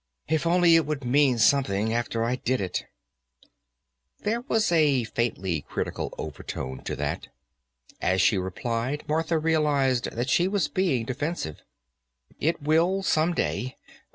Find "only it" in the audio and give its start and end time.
0.47-0.87